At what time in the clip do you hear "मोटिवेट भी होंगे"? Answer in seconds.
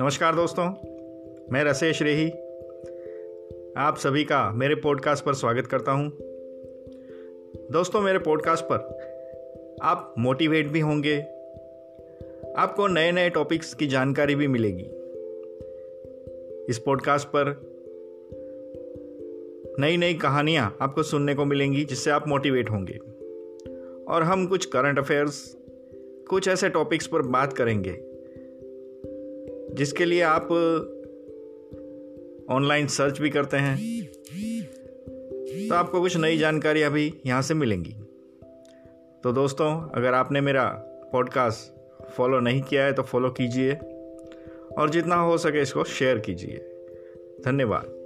10.18-11.20